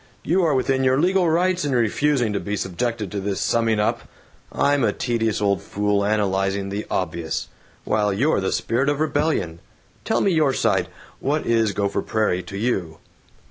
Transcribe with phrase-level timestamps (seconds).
[0.23, 4.01] You are within your legal rights in refusing to be subjected to this summing up.
[4.51, 7.49] I'm a tedious old fool analyzing the obvious,
[7.83, 9.59] while you're the spirit of rebellion.
[10.03, 10.87] Tell me your side.
[11.19, 12.97] What is Gopher Prairie to you?"